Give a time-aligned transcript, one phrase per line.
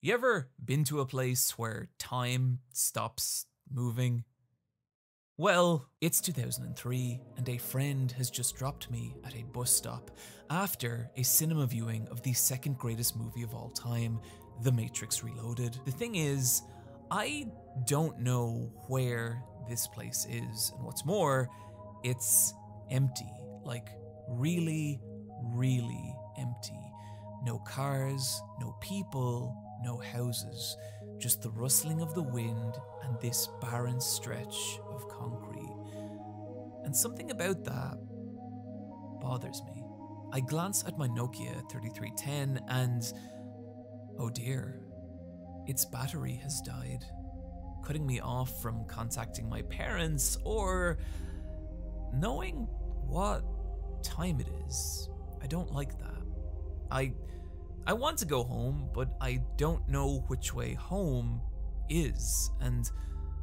[0.00, 4.22] You ever been to a place where time stops moving?
[5.36, 10.12] Well, it's 2003, and a friend has just dropped me at a bus stop
[10.50, 14.20] after a cinema viewing of the second greatest movie of all time,
[14.62, 15.76] The Matrix Reloaded.
[15.84, 16.62] The thing is,
[17.10, 17.48] I
[17.84, 21.48] don't know where this place is, and what's more,
[22.04, 22.54] it's
[22.88, 23.32] empty.
[23.64, 23.88] Like,
[24.28, 25.00] really,
[25.42, 26.78] really empty.
[27.42, 30.76] No cars, no people, no houses,
[31.18, 35.76] just the rustling of the wind and this barren stretch of concrete.
[36.84, 37.98] And something about that
[39.20, 39.82] bothers me.
[40.32, 43.12] I glance at my Nokia 3310 and
[44.18, 44.80] oh dear,
[45.66, 47.04] its battery has died,
[47.84, 50.98] cutting me off from contacting my parents or
[52.12, 52.66] knowing
[53.06, 53.42] what
[54.02, 55.08] time it is.
[55.42, 56.22] I don't like that.
[56.90, 57.12] I
[57.88, 61.40] I want to go home, but I don't know which way home
[61.88, 62.50] is.
[62.60, 62.88] And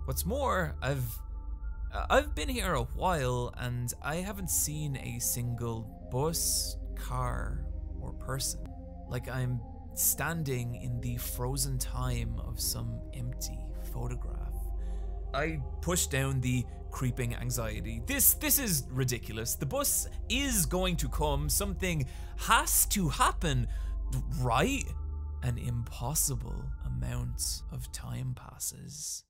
[0.06, 1.04] what's more, I've
[1.92, 7.66] uh, I've been here a while and I haven't seen a single bus, car,
[8.00, 8.60] or person.
[9.10, 9.60] Like I'm
[9.96, 13.58] standing in the frozen time of some empty
[13.92, 14.54] photograph.
[15.34, 18.04] I push down the creeping anxiety.
[18.06, 19.56] This this is ridiculous.
[19.56, 21.50] The bus is going to come.
[21.50, 22.06] Something
[22.38, 23.68] has to happen,
[24.40, 24.86] right?
[25.44, 29.24] An impossible amount of time passes.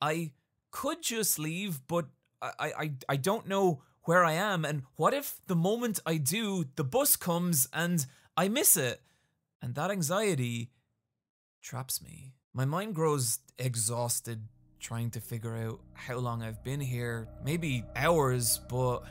[0.00, 0.32] I
[0.70, 2.06] could just leave, but
[2.42, 4.64] I, I, I don't know where I am.
[4.64, 9.00] And what if the moment I do, the bus comes and I miss it?
[9.62, 10.70] And that anxiety
[11.62, 12.34] traps me.
[12.52, 14.48] My mind grows exhausted
[14.78, 17.28] trying to figure out how long I've been here.
[17.44, 19.02] Maybe hours, but.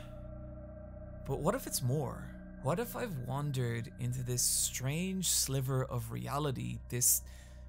[1.26, 2.35] But what if it's more?
[2.66, 7.22] What if I've wandered into this strange sliver of reality, this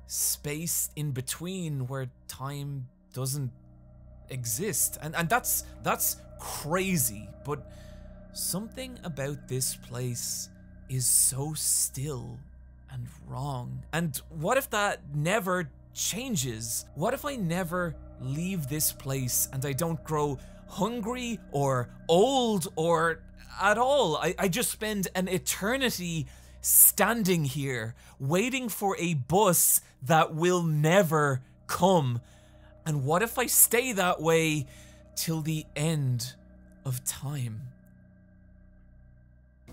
[0.07, 3.51] space in between where time doesn't
[4.31, 4.97] exist?
[4.99, 7.71] And and that's that's crazy, but
[8.33, 10.49] something about this place
[10.89, 12.39] is so still
[12.89, 13.83] and wrong.
[13.93, 16.85] And what if that never changes?
[16.95, 23.21] What if I never leave this place and I don't grow hungry or old or
[23.61, 24.17] at all?
[24.17, 26.27] I, I just spend an eternity
[26.61, 32.21] standing here waiting for a bus that will never come.
[32.85, 34.67] And what if I stay that way
[35.15, 36.33] till the end
[36.85, 37.61] of time?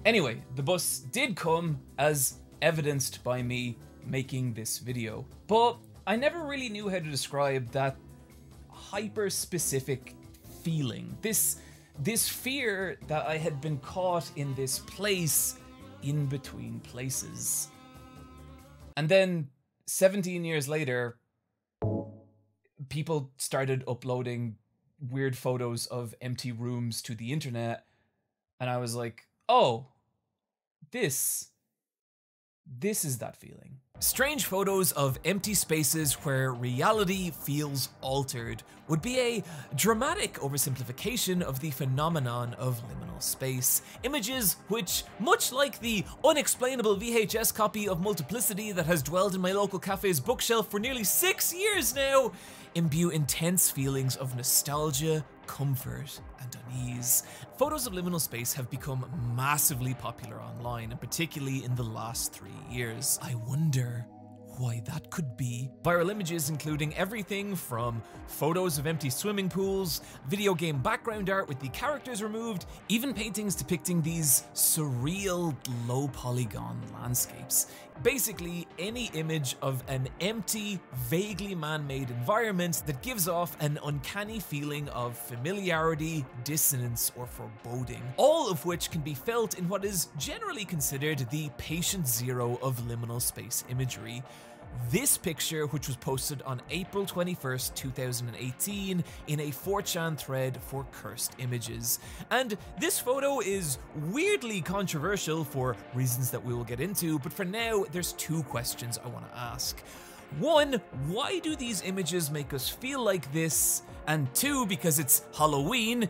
[0.05, 5.25] Anyway, the bus did come as evidenced by me making this video.
[5.47, 7.97] But I never really knew how to describe that
[8.69, 10.15] hyper specific
[10.63, 11.17] feeling.
[11.23, 11.57] This
[11.99, 15.57] this fear that I had been caught in this place
[16.03, 17.69] in between places.
[18.97, 19.49] And then
[19.87, 21.19] 17 years later,
[22.89, 24.57] people started uploading
[25.11, 27.87] weird photos of empty rooms to the internet.
[28.61, 29.87] And I was like, oh,
[30.91, 31.51] this
[32.67, 33.79] this is that feeling.
[34.01, 39.43] Strange photos of empty spaces where reality feels altered would be a
[39.77, 43.83] dramatic oversimplification of the phenomenon of liminal space.
[44.03, 49.53] Images which, much like the unexplainable VHS copy of Multiplicity that has dwelled in my
[49.53, 52.33] local cafe's bookshelf for nearly six years now,
[52.75, 57.25] imbue intense feelings of nostalgia, comfort, and unease.
[57.59, 59.05] Photos of liminal space have become
[59.37, 63.19] massively popular online, and particularly in the last three years.
[63.23, 64.07] I wonder
[64.59, 65.69] why that could be.
[65.83, 71.59] Viral images including everything from photos of empty swimming pools, video game background art with
[71.61, 75.55] the characters removed, even paintings depicting these surreal
[75.89, 77.67] low polygon landscapes.
[78.03, 84.41] Basically, any image of an empty, vaguely man made environment that gives off an uncanny
[84.41, 90.09] feeling of familiarity, dissonance, or foreboding, all of which can be felt in what is
[90.19, 94.23] generally considered the patient zero of liminal space imagery.
[94.91, 101.35] This picture, which was posted on April 21st, 2018, in a 4chan thread for cursed
[101.39, 101.99] images.
[102.31, 103.79] And this photo is
[104.11, 108.99] weirdly controversial for reasons that we will get into, but for now, there's two questions
[109.03, 109.81] I want to ask.
[110.39, 113.83] One, why do these images make us feel like this?
[114.07, 116.09] And two, because it's Halloween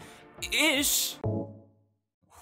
[0.53, 1.17] ish.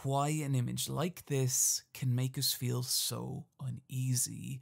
[0.02, 4.60] Why an image like this can make us feel so uneasy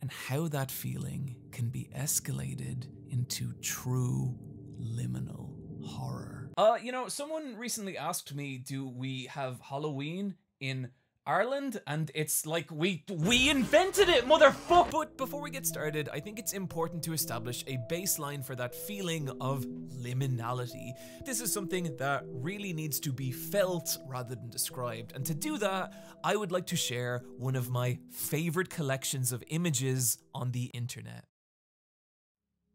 [0.00, 4.38] and how that feeling can be escalated into true
[4.80, 5.54] liminal
[5.84, 6.50] horror.
[6.56, 10.90] Uh, you know, someone recently asked me, do we have Halloween in
[11.26, 14.90] Ireland, and it's like we we invented it, motherfucker.
[14.90, 18.74] But before we get started, I think it's important to establish a baseline for that
[18.74, 19.66] feeling of
[20.02, 20.92] liminality.
[21.24, 25.58] This is something that really needs to be felt rather than described, and to do
[25.58, 25.92] that,
[26.24, 31.24] I would like to share one of my favorite collections of images on the internet.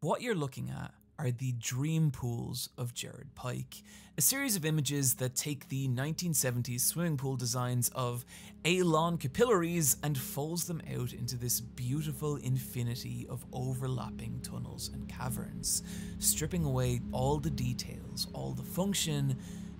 [0.01, 3.83] What you're looking at are the dream pools of Jared Pike,
[4.17, 8.25] a series of images that take the 1970s swimming pool designs of
[8.63, 15.83] Alain Capeillères and folds them out into this beautiful infinity of overlapping tunnels and caverns,
[16.19, 19.37] stripping away all the details, all the function,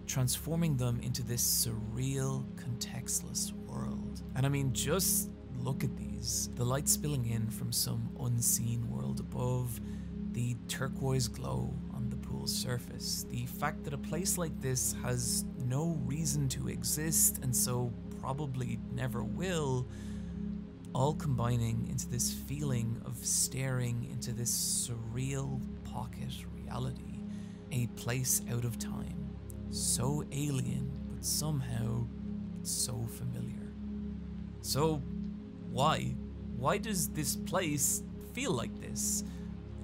[0.08, 4.22] transforming them into this surreal, contextless world.
[4.36, 5.30] And I mean, just
[5.60, 9.80] look at these the light spilling in from some unseen world above
[10.36, 15.46] the turquoise glow on the pool's surface, the fact that a place like this has
[15.64, 17.90] no reason to exist and so
[18.20, 19.88] probably never will,
[20.94, 27.22] all combining into this feeling of staring into this surreal pocket reality,
[27.72, 29.30] a place out of time,
[29.70, 32.06] so alien but somehow
[32.62, 33.72] so familiar.
[34.60, 35.02] So,
[35.72, 36.14] why?
[36.58, 38.04] Why does this place
[38.34, 39.24] feel like this?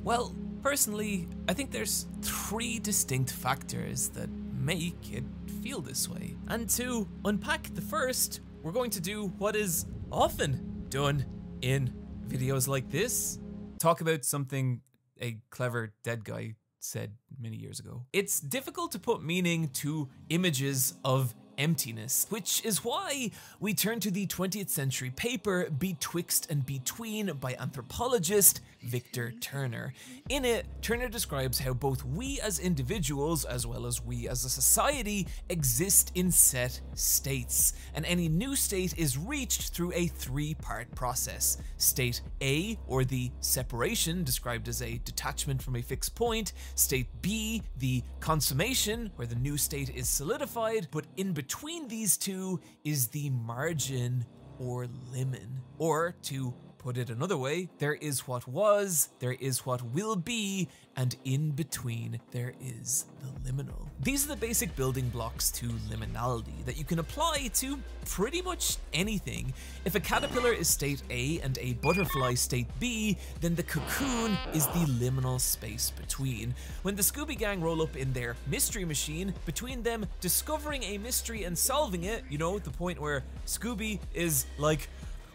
[0.03, 5.23] Well, personally, I think there's three distinct factors that make it
[5.61, 6.35] feel this way.
[6.47, 11.25] And to unpack the first, we're going to do what is often done
[11.61, 11.93] in
[12.27, 13.39] videos like this
[13.81, 14.79] talk about something
[15.19, 18.05] a clever dead guy said many years ago.
[18.13, 23.29] It's difficult to put meaning to images of emptiness, which is why
[23.59, 29.93] we turn to the 20th century paper Betwixt and Between by anthropologist Victor Turner.
[30.27, 34.49] In it, Turner describes how both we as individuals, as well as we as a
[34.49, 40.89] society, exist in set states, and any new state is reached through a three part
[40.95, 41.59] process.
[41.77, 47.61] State A, or the separation, described as a detachment from a fixed point, state B,
[47.77, 51.50] the consummation, where the new state is solidified, but in between
[51.87, 54.25] these two is the margin
[54.57, 56.53] or limen, or to
[56.83, 61.51] Put it another way, there is what was, there is what will be, and in
[61.51, 63.87] between there is the liminal.
[64.01, 68.77] These are the basic building blocks to liminality that you can apply to pretty much
[68.93, 69.53] anything.
[69.85, 74.65] If a caterpillar is state A and a butterfly state B, then the cocoon is
[74.65, 76.55] the liminal space between.
[76.81, 81.43] When the Scooby Gang roll up in their mystery machine, between them discovering a mystery
[81.43, 84.89] and solving it, you know, the point where Scooby is like,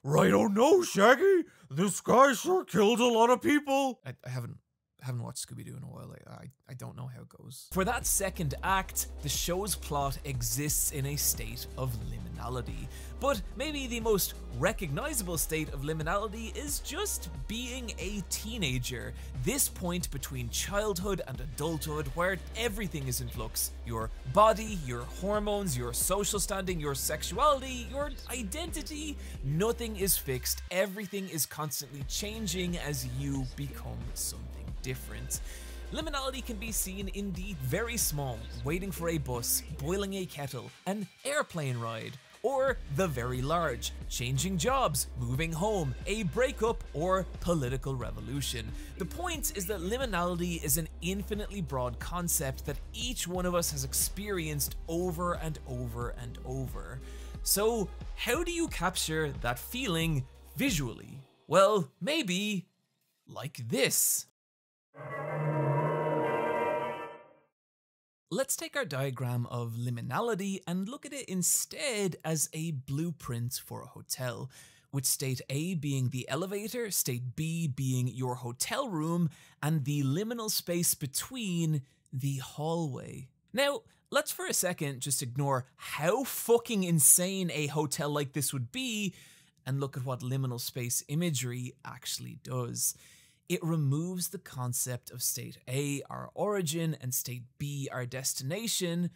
[0.06, 1.44] I don't know, Shaggy.
[1.70, 4.00] This guy sure killed a lot of people.
[4.06, 4.58] I, I haven't
[5.06, 6.14] haven't watched Scooby Doo in a while.
[6.26, 7.68] I, I, I don't know how it goes.
[7.72, 12.88] For that second act, the show's plot exists in a state of liminality.
[13.20, 19.14] But maybe the most recognizable state of liminality is just being a teenager.
[19.44, 23.70] This point between childhood and adulthood where everything is in flux.
[23.86, 30.62] Your body, your hormones, your social standing, your sexuality, your identity, nothing is fixed.
[30.72, 34.45] Everything is constantly changing as you become something
[34.86, 35.40] different.
[35.92, 40.70] Liminality can be seen in the very small, waiting for a bus, boiling a kettle,
[40.86, 47.96] an airplane ride, or the very large, changing jobs, moving home, a breakup, or political
[47.96, 48.70] revolution.
[48.98, 53.72] The point is that liminality is an infinitely broad concept that each one of us
[53.72, 57.00] has experienced over and over and over.
[57.42, 60.24] So, how do you capture that feeling
[60.56, 61.18] visually?
[61.48, 62.66] Well, maybe
[63.28, 64.26] like this.
[68.28, 73.82] Let's take our diagram of liminality and look at it instead as a blueprint for
[73.82, 74.50] a hotel,
[74.92, 79.30] with state A being the elevator, state B being your hotel room,
[79.62, 83.28] and the liminal space between the hallway.
[83.52, 88.72] Now, let's for a second just ignore how fucking insane a hotel like this would
[88.72, 89.14] be
[89.64, 92.94] and look at what liminal space imagery actually does
[93.48, 99.10] it removes the concept of state A, our origin, and state B, our destination,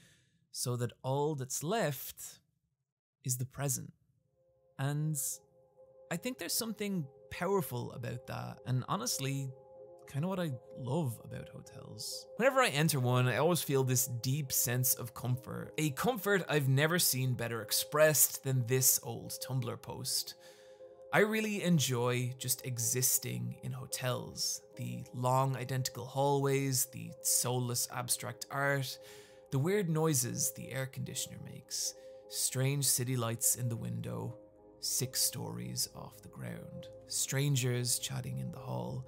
[0.53, 2.41] so that all that's left
[3.25, 3.93] is the present.
[4.79, 5.17] And
[6.11, 9.51] I think there's something powerful about that, and honestly,
[10.09, 12.27] kind of what I love about hotels.
[12.37, 16.69] Whenever I enter one, I always feel this deep sense of comfort, a comfort I've
[16.69, 20.35] never seen better expressed than this old Tumblr post.
[21.13, 24.63] I really enjoy just existing in hotels.
[24.77, 28.97] The long identical hallways, the soulless abstract art,
[29.51, 31.95] the weird noises the air conditioner makes.
[32.29, 34.37] Strange city lights in the window,
[34.79, 36.87] six stories off the ground.
[37.09, 39.05] Strangers chatting in the hall.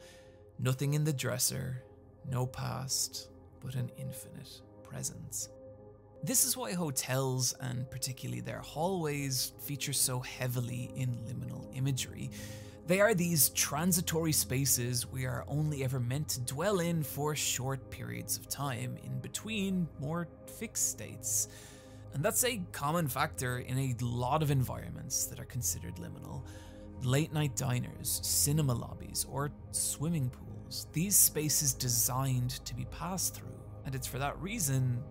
[0.59, 1.85] Nothing in the dresser,
[2.29, 3.29] no past,
[3.65, 5.49] but an infinite present.
[6.25, 12.31] This is why hotels, and particularly their hallways, feature so heavily in liminal imagery.
[12.87, 17.91] They are these transitory spaces we are only ever meant to dwell in for short
[17.91, 21.49] periods of time, in between more fixed states.
[22.15, 26.43] And that's a common factor in a lot of environments that are considered liminal.
[27.03, 30.87] Late night diners, cinema lobbies, or swimming pools.
[30.93, 35.03] These spaces designed to be passed through, and it's for that reason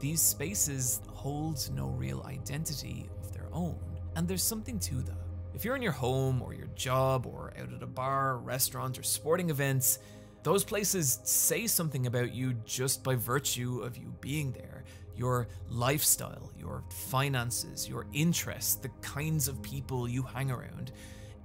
[0.00, 3.78] these spaces hold no real identity of their own.
[4.16, 5.16] And there's something to that.
[5.54, 9.02] If you're in your home or your job or out at a bar, restaurant, or
[9.02, 9.98] sporting events,
[10.42, 14.84] those places say something about you just by virtue of you being there.
[15.14, 20.92] Your lifestyle, your finances, your interests, the kinds of people you hang around.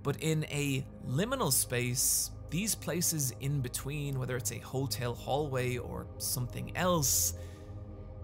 [0.02, 6.08] But in a liminal space, these places in between, whether it's a hotel hallway or
[6.20, 7.34] something else,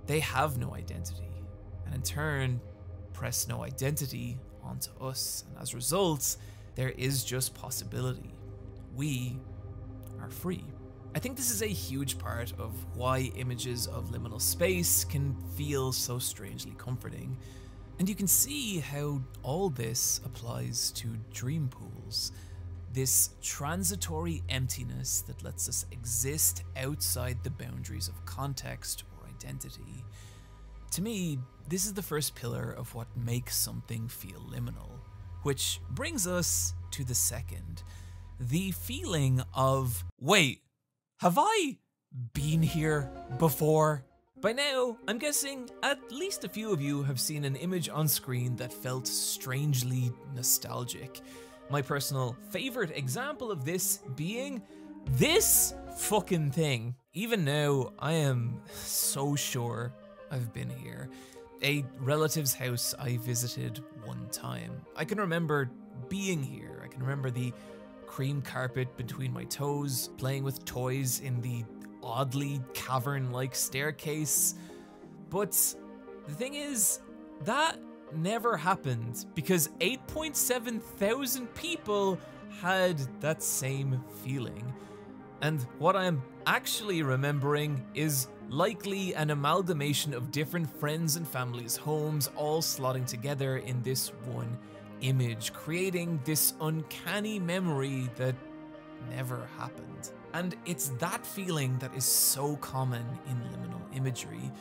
[0.08, 1.32] they have no identity,
[1.86, 2.60] and in turn,
[3.14, 5.46] press no identity onto us.
[5.50, 6.38] And as a result,
[6.76, 8.34] there is just possibility.
[8.96, 9.38] We
[10.20, 10.64] are free.
[11.14, 15.92] I think this is a huge part of why images of liminal space can feel
[15.92, 17.38] so strangely comforting.
[18.00, 22.32] And you can see how all this applies to dream pools.
[22.94, 29.04] This transitory emptiness that lets us exist outside the boundaries of context
[29.44, 30.04] identity.
[30.92, 34.92] To me, this is the first pillar of what makes something feel liminal,
[35.44, 37.84] which brings us to the second
[38.42, 40.62] the feeling of wait,
[41.20, 41.78] have I
[42.34, 44.04] been here before?
[44.42, 48.08] By now, I'm guessing at least a few of you have seen an image on
[48.08, 51.22] screen that felt strangely nostalgic.
[51.70, 54.64] My personal favorite example of this being
[55.12, 56.96] this fucking thing.
[57.14, 59.92] Even now, I am so sure
[60.32, 61.10] I've been here.
[61.62, 64.72] A relative's house I visited one time.
[64.96, 65.70] I can remember
[66.08, 66.82] being here.
[66.82, 67.52] I can remember the
[68.08, 71.66] cream carpet between my toes, playing with toys in the
[72.02, 74.56] oddly cavern like staircase.
[75.30, 75.52] But
[76.30, 77.02] the thing is,
[77.44, 77.78] that
[78.16, 82.18] never happened because 8.7 thousand people
[82.62, 84.74] had that same feeling.
[85.42, 92.30] And what I'm actually remembering is likely an amalgamation of different friends and families' homes
[92.36, 94.58] all slotting together in this one
[95.02, 98.36] image, creating this uncanny memory that
[99.10, 100.12] never happened.
[100.34, 104.52] And it's that feeling that is so common in liminal imagery.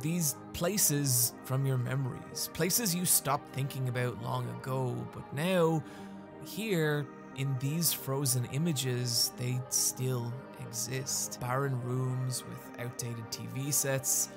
[0.00, 5.82] These places from your memories, places you stopped thinking about long ago, but now,
[6.44, 11.38] here, in these frozen images, they still exist.
[11.40, 14.28] Barren rooms with outdated TV sets,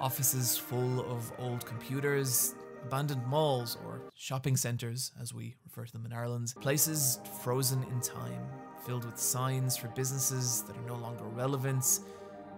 [0.00, 6.06] offices full of old computers, abandoned malls or shopping centres, as we refer to them
[6.06, 8.46] in Ireland, places frozen in time,
[8.84, 12.00] filled with signs for businesses that are no longer relevant,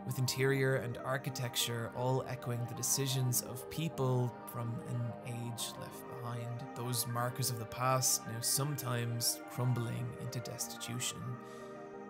[0.07, 6.65] with interior and architecture all echoing the decisions of people from an age left behind,
[6.75, 11.19] those markers of the past now sometimes crumbling into destitution.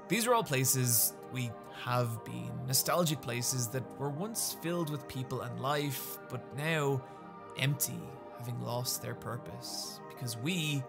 [0.09, 1.51] These are all places we
[1.85, 7.03] have been, nostalgic places that were once filled with people and life, but now
[7.59, 8.01] empty,
[8.39, 10.83] having lost their purpose, because we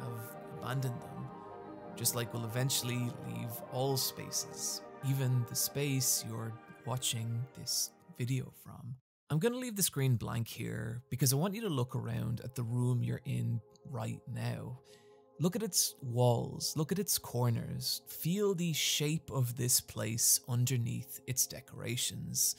[0.00, 1.28] have abandoned them,
[1.96, 6.52] just like we'll eventually leave all spaces, even the space you're
[6.84, 8.96] watching this video from.
[9.34, 12.40] I'm going to leave the screen blank here because I want you to look around
[12.44, 13.60] at the room you're in
[13.90, 14.78] right now.
[15.40, 21.20] Look at its walls, look at its corners, feel the shape of this place underneath
[21.26, 22.54] its decorations,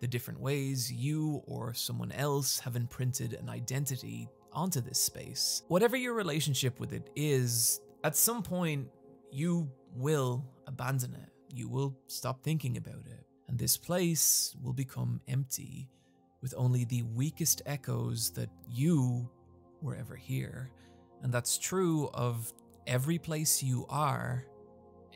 [0.00, 5.64] the different ways you or someone else have imprinted an identity onto this space.
[5.66, 8.86] Whatever your relationship with it is, at some point,
[9.32, 11.30] you will abandon it.
[11.52, 15.88] You will stop thinking about it and this place will become empty
[16.44, 19.26] with only the weakest echoes that you
[19.80, 20.70] were ever here.
[21.22, 22.52] And that's true of
[22.86, 24.44] every place you are,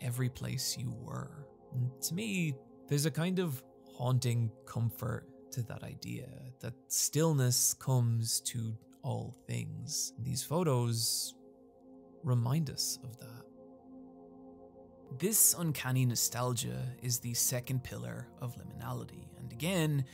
[0.00, 1.46] every place you were.
[1.74, 2.54] And to me,
[2.88, 6.30] there's a kind of haunting comfort to that idea
[6.60, 10.14] that stillness comes to all things.
[10.22, 11.34] These photos
[12.24, 13.44] remind us of that.
[15.18, 20.04] This uncanny nostalgia is the second pillar of liminality, and again,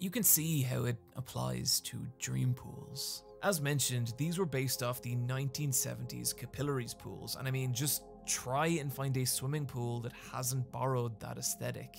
[0.00, 3.22] you can see how it applies to dream pools.
[3.42, 8.66] As mentioned, these were based off the 1970s Capeillères pools, and I mean, just try
[8.66, 11.98] and find a swimming pool that hasn't borrowed that aesthetic.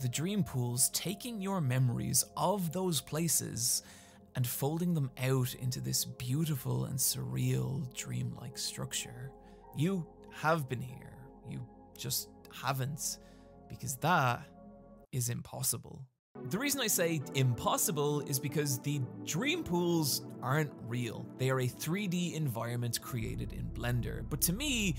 [0.00, 3.82] The dream pools taking your memories of those places
[4.34, 9.30] and folding them out into this beautiful and surreal dreamlike structure.
[9.76, 11.18] You have been here,
[11.50, 11.60] you
[11.96, 13.18] just haven't,
[13.68, 14.46] because that
[15.12, 16.06] is impossible.
[16.50, 21.26] The reason I say impossible is because the dream pools aren't real.
[21.36, 24.24] They are a 3D environment created in Blender.
[24.30, 24.94] But to me,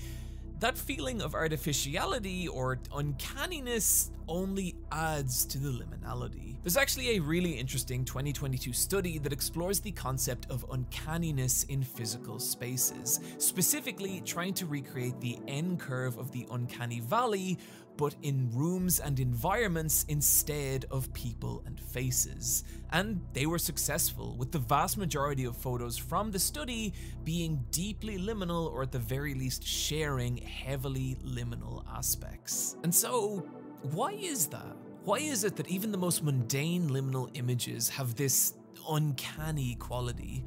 [0.60, 6.56] that feeling of artificiality or uncanniness only adds to the liminality.
[6.62, 12.38] There's actually a really interesting 2022 study that explores the concept of uncanniness in physical
[12.38, 17.58] spaces, specifically trying to recreate the N curve of the uncanny valley
[17.96, 22.64] but in rooms and environments instead of people and faces.
[22.92, 26.94] And they were successful, with the vast majority of photos from the study
[27.24, 32.76] being deeply liminal or at the very least sharing heavily liminal aspects.
[32.84, 33.46] And so,
[33.82, 34.76] why is that?
[35.04, 38.54] Why is it that even the most mundane liminal images have this
[38.88, 40.44] uncanny quality?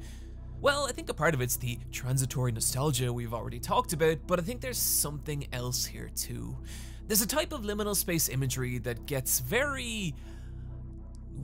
[0.60, 4.38] Well, I think a part of it's the transitory nostalgia we've already talked about, but
[4.38, 6.56] I think there's something else here too.
[7.06, 10.14] There's a type of liminal space imagery that gets very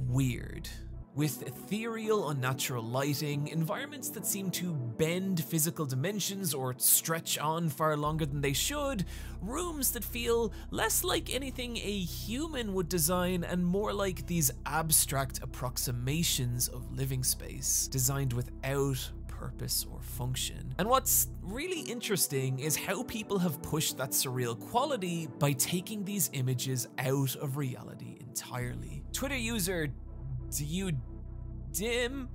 [0.09, 0.68] weird.
[1.17, 7.97] With ethereal, unnatural lighting, environments that seem to bend physical dimensions or stretch on far
[7.97, 9.05] longer than they should,
[9.43, 15.40] rooms that feel less like anything a human would design and more like these abstract
[15.43, 20.75] approximations of living space, designed without purpose or function.
[20.79, 26.31] And what's really interesting is how people have pushed that surreal quality by taking these
[26.35, 29.02] images out of reality entirely.
[29.12, 29.88] Twitter user
[30.57, 30.92] do you
[31.73, 32.28] dim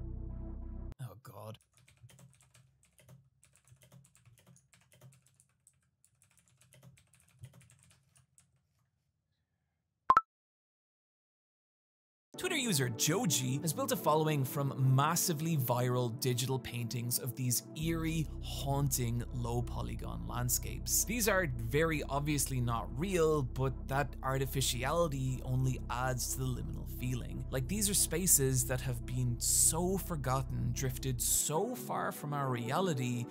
[12.38, 18.28] Twitter user Joji has built a following from massively viral digital paintings of these eerie,
[18.42, 21.06] haunting, low polygon landscapes.
[21.06, 27.46] These are very obviously not real, but that artificiality only adds to the liminal feeling.
[27.52, 33.28] Like these are spaces that have been so forgotten, drifted so far from our reality,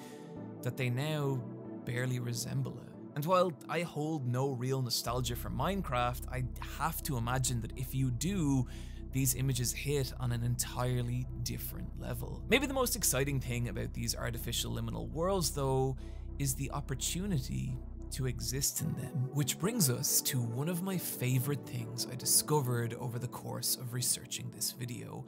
[0.62, 1.42] that they now
[1.84, 2.94] barely resemble it.
[3.16, 6.44] And while I hold no real nostalgia for Minecraft, I
[6.78, 8.66] have to imagine that if you do,
[9.14, 12.42] these images hit on an entirely different level.
[12.50, 15.96] Maybe the most exciting thing about these artificial liminal worlds, though,
[16.40, 17.78] is the opportunity
[18.10, 19.28] to exist in them.
[19.32, 23.94] Which brings us to one of my favorite things I discovered over the course of
[23.94, 25.24] researching this video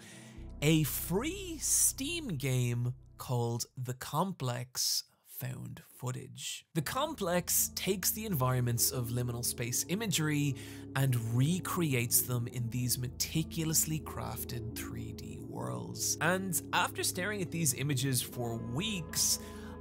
[0.62, 5.04] a free Steam game called The Complex
[5.38, 6.64] found footage.
[6.74, 10.54] The complex takes the environments of liminal space imagery
[10.94, 16.16] and recreates them in these meticulously crafted 3D worlds.
[16.20, 19.38] And after staring at these images for weeks,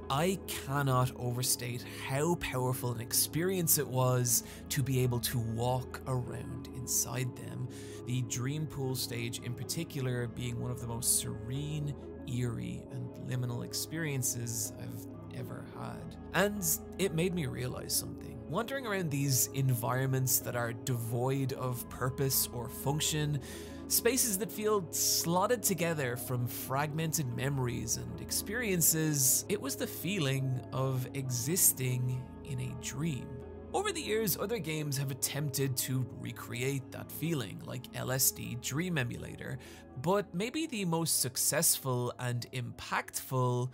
[0.08, 6.68] I cannot overstate how powerful an experience it was to be able to walk around
[6.76, 7.68] inside them.
[8.06, 11.92] The Dream Pool stage, in particular, being one of the most serene,
[12.28, 15.05] eerie, and liminal experiences I've
[15.36, 16.16] ever had.
[16.34, 16.64] And
[16.98, 18.38] it made me realize something.
[18.48, 23.40] Wandering around these environments that are devoid of purpose or function,
[23.88, 31.08] spaces that feel slotted together from fragmented memories and experiences, it was the feeling of
[31.14, 33.26] existing in a dream.
[33.74, 39.58] Over the years, other games have attempted to recreate that feeling, like LSD Dream Emulator,
[40.02, 43.68] but maybe the most successful and impactful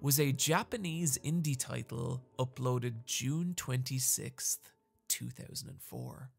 [0.00, 4.58] was a Japanese indie title uploaded June 26th,
[5.08, 6.30] 2004.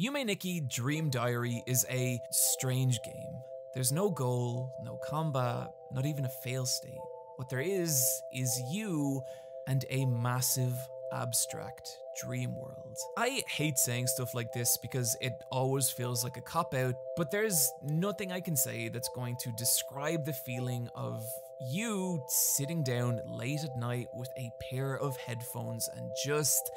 [0.00, 3.40] Yume Nikki Dream Diary is a strange game.
[3.74, 6.98] There's no goal, no combat, not even a fail state.
[7.36, 9.22] What there is, is you
[9.66, 10.74] and a massive
[11.12, 11.88] abstract
[12.22, 12.96] dream world.
[13.16, 17.30] I hate saying stuff like this because it always feels like a cop out, but
[17.30, 21.24] there's nothing I can say that's going to describe the feeling of
[21.60, 26.70] you sitting down late at night with a pair of headphones and just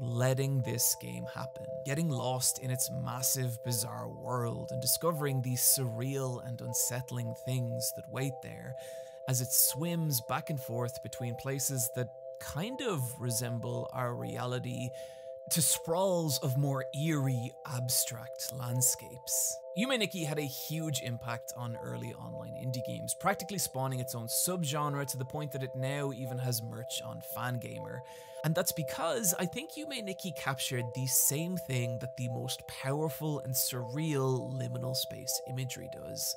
[0.00, 6.46] letting this game happen, getting lost in its massive, bizarre world and discovering these surreal
[6.46, 8.74] and unsettling things that wait there
[9.28, 12.08] as it swims back and forth between places that
[12.40, 14.88] kind of resemble our reality
[15.50, 19.58] to sprawls of more eerie, abstract landscapes.
[19.76, 24.26] Yume Nikki had a huge impact on early online indie games, practically spawning its own
[24.26, 28.00] subgenre to the point that it now even has merch on Fangamer.
[28.44, 33.40] And that's because I think Yume Nikki captured the same thing that the most powerful
[33.40, 36.36] and surreal liminal space imagery does.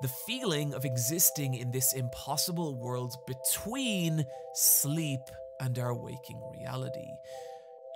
[0.00, 5.20] The feeling of existing in this impossible world between sleep
[5.60, 7.10] and our waking reality.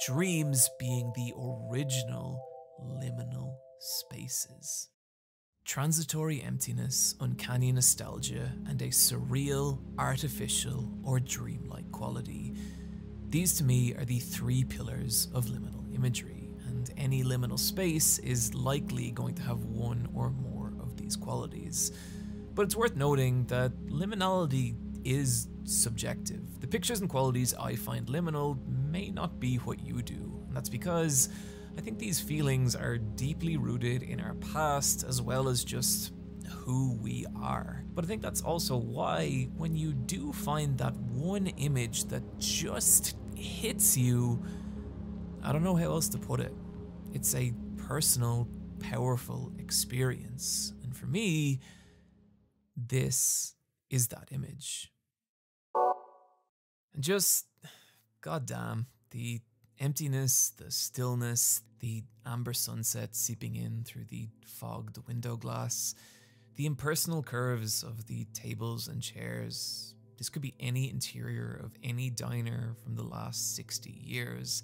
[0.06, 1.32] Dreams being the
[1.70, 2.44] original
[2.82, 4.88] liminal spaces.
[5.64, 12.56] Transitory emptiness, uncanny nostalgia, and a surreal, artificial, or dreamlike quality.
[13.28, 18.54] These to me are the three pillars of liminal imagery, and any liminal space is
[18.54, 21.92] likely going to have one or more of these qualities.
[22.54, 26.61] But it's worth noting that liminality is subjective.
[26.61, 30.68] The pictures and qualities I find liminal may not be what you do, and that's
[30.68, 31.29] because
[31.77, 36.12] I think these feelings are deeply rooted in our past as well as just
[36.48, 37.85] who we are.
[37.94, 43.16] But I think that's also why, when you do find that one image that just
[43.35, 44.42] hits you,
[45.42, 46.55] I don't know how else to put it.
[47.12, 48.46] It's a personal,
[48.79, 50.75] powerful experience.
[50.83, 51.61] And for me,
[52.77, 53.55] this
[53.90, 54.91] is that image.
[56.94, 57.46] And just,
[58.20, 59.40] goddamn, the
[59.78, 65.94] emptiness, the stillness, the amber sunset seeping in through the fogged window glass,
[66.57, 69.94] the impersonal curves of the tables and chairs.
[70.18, 74.62] This could be any interior of any diner from the last 60 years.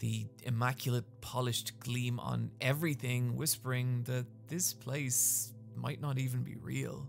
[0.00, 7.08] The immaculate, polished gleam on everything, whispering that this place might not even be real.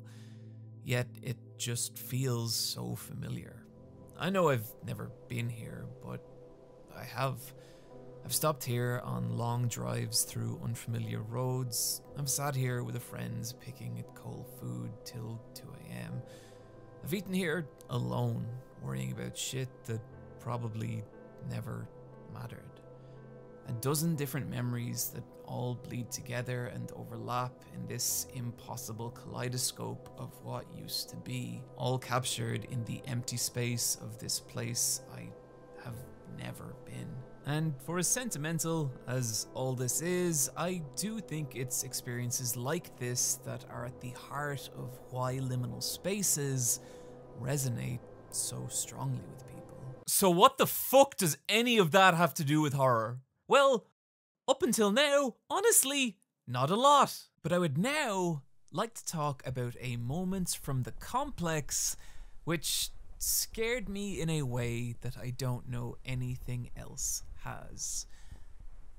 [0.84, 3.61] Yet it just feels so familiar.
[4.22, 6.24] I know I've never been here, but
[6.96, 7.40] I have.
[8.24, 12.04] I've stopped here on long drives through unfamiliar roads.
[12.20, 15.64] I've sat here with a friend picking at cold food till 2
[16.06, 16.22] am.
[17.04, 18.46] I've eaten here alone,
[18.84, 20.02] worrying about shit that
[20.40, 21.04] probably
[21.50, 21.90] never
[22.32, 22.71] mattered.
[23.68, 30.32] A dozen different memories that all bleed together and overlap in this impossible kaleidoscope of
[30.44, 35.28] what used to be, all captured in the empty space of this place I
[35.84, 35.96] have
[36.38, 37.10] never been.
[37.46, 43.36] And for as sentimental as all this is, I do think it's experiences like this
[43.46, 46.80] that are at the heart of why liminal spaces
[47.42, 49.78] resonate so strongly with people.
[50.08, 53.20] So, what the fuck does any of that have to do with horror?
[53.52, 53.86] Well,
[54.48, 56.16] up until now, honestly,
[56.48, 57.24] not a lot.
[57.44, 61.98] But I would now like to talk about a moment from the complex
[62.46, 68.06] which scared me in a way that I don't know anything else has.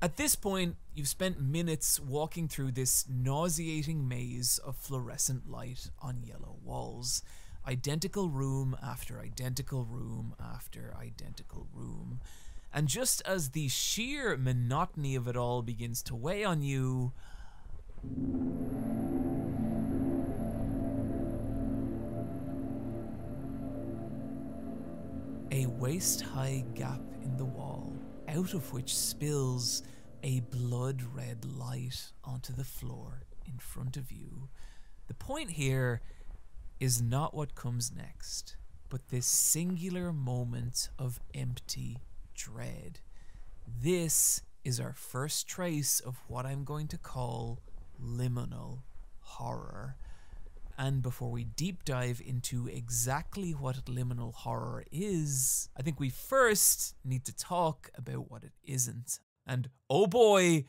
[0.03, 6.25] At this point, you've spent minutes walking through this nauseating maze of fluorescent light on
[6.25, 7.23] yellow walls.
[7.67, 12.21] Identical room after identical room after identical room.
[12.75, 17.13] And just as the sheer monotony of it all begins to weigh on you,
[25.51, 27.93] a waist high gap in the wall,
[28.29, 29.83] out of which spills
[30.23, 34.49] a blood red light onto the floor in front of you.
[35.09, 36.01] The point here
[36.81, 38.57] is not what comes next,
[38.89, 41.99] but this singular moment of empty
[42.43, 42.99] dread.
[43.83, 47.61] This is our first trace of what I'm going to call
[48.03, 48.81] liminal
[49.21, 49.97] horror.
[50.77, 56.97] And before we deep dive into exactly what liminal horror is, I think we first
[57.05, 59.21] need to talk about what it isn't.
[59.47, 60.65] And oh boy,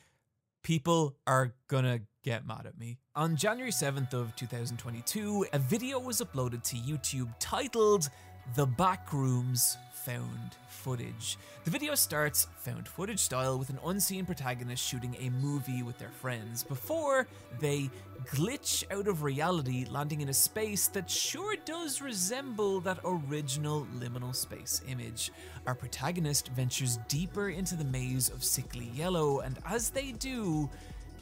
[0.62, 3.00] people are gonna get mad at me.
[3.16, 8.10] On January 7th of 2022, a video was uploaded to YouTube titled
[8.56, 11.38] The Backrooms found footage.
[11.64, 16.10] The video starts found footage style with an unseen protagonist shooting a movie with their
[16.10, 17.26] friends before
[17.60, 17.90] they
[18.26, 24.36] glitch out of reality, landing in a space that sure does resemble that original liminal
[24.36, 25.32] space image.
[25.68, 30.70] Our protagonist ventures deeper into the maze of sickly yellow, and as they do,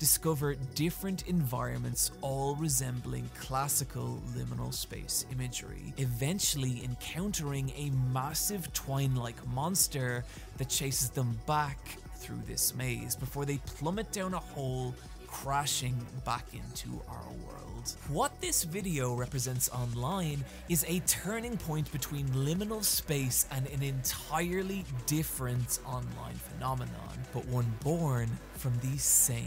[0.01, 9.35] discover different environments all resembling classical liminal space imagery, eventually encountering a massive twine like
[9.49, 10.25] monster
[10.57, 11.77] that chases them back
[12.15, 14.95] through this maze before they plummet down a hole
[15.27, 17.93] crashing back into our world.
[18.09, 24.83] What this video represents online is a turning point between liminal space and an entirely
[25.05, 29.45] different online phenomenon, but one born from the same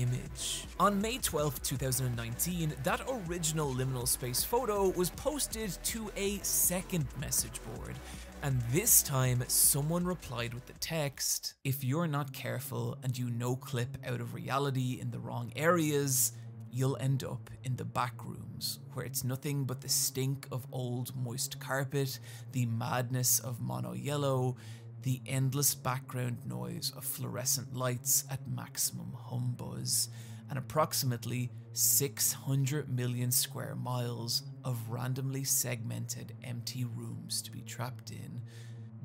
[0.00, 0.64] image.
[0.80, 7.60] On May 12, 2019, that original liminal space photo was posted to a second message
[7.74, 7.94] board,
[8.42, 13.56] and this time someone replied with the text If you're not careful and you no
[13.56, 16.32] clip out of reality in the wrong areas,
[16.70, 21.14] you'll end up in the back rooms where it's nothing but the stink of old
[21.14, 22.18] moist carpet,
[22.52, 24.56] the madness of mono yellow,
[25.04, 30.08] the endless background noise of fluorescent lights at maximum hum buzz,
[30.48, 38.40] and approximately 600 million square miles of randomly segmented empty rooms to be trapped in.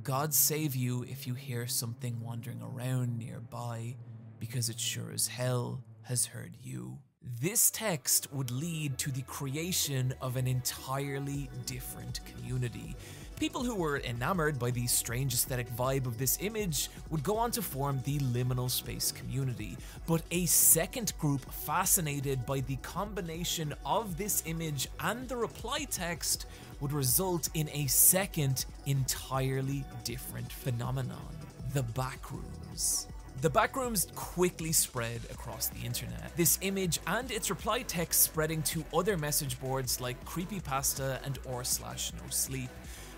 [0.02, 3.98] God save you if you hear something wandering around nearby,
[4.40, 6.98] because it sure as hell has heard you.
[7.42, 12.96] This text would lead to the creation of an entirely different community,
[13.40, 17.52] People who were enamored by the strange aesthetic vibe of this image would go on
[17.52, 24.18] to form the liminal space community, but a second group fascinated by the combination of
[24.18, 26.48] this image and the reply text
[26.82, 31.38] would result in a second, entirely different phenomenon
[31.74, 33.06] the backrooms.
[33.42, 38.84] The backrooms quickly spread across the internet, this image and its reply text spreading to
[38.94, 42.70] other message boards like Creepypasta and or slash no sleep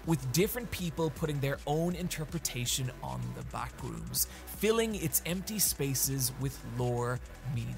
[0.05, 6.59] with different people putting their own interpretation on the backrooms, filling its empty spaces with
[6.77, 7.19] lore,
[7.53, 7.75] meaning,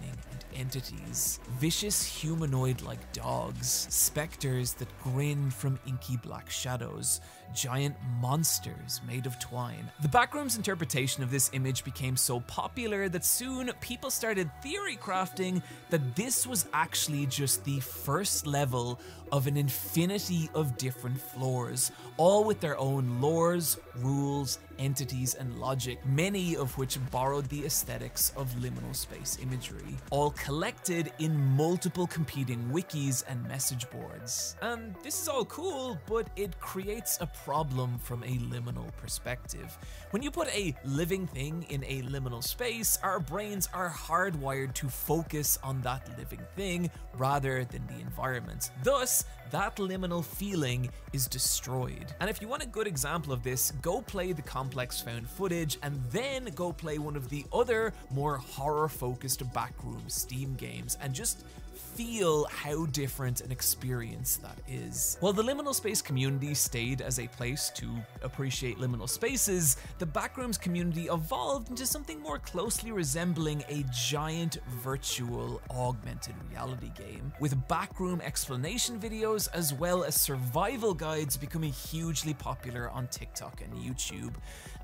[0.55, 1.39] entities.
[1.59, 7.21] Vicious humanoid like dogs, specters that grin from inky black shadows,
[7.53, 9.89] giant monsters made of twine.
[10.01, 15.61] The Backrooms interpretation of this image became so popular that soon people started theory crafting
[15.89, 18.99] that this was actually just the first level
[19.31, 25.97] of an infinity of different floors, all with their own lores, rules, entities, and logic,
[26.05, 32.59] many of which borrowed the aesthetics of liminal space imagery, all collected in multiple competing
[32.69, 34.57] wikis and message boards.
[34.61, 39.77] And this is all cool, but it creates a problem from a liminal perspective.
[40.11, 44.89] When you put a living thing in a liminal space, our brains are hardwired to
[44.89, 48.71] focus on that living thing rather than the environment.
[48.83, 52.11] Thus, that liminal feeling is destroyed.
[52.19, 55.77] And if you want a good example of this, go play the complex found footage
[55.83, 60.01] and then go play one of the other more horror focused backroom
[60.33, 61.45] Steam games and just
[61.93, 65.17] feel how different an experience that is.
[65.19, 67.87] While the liminal space community stayed as a place to
[68.23, 75.61] appreciate liminal spaces, the Backrooms community evolved into something more closely resembling a giant virtual
[75.69, 82.89] augmented reality game, with backroom explanation videos as well as survival guides becoming hugely popular
[82.89, 84.33] on TikTok and YouTube.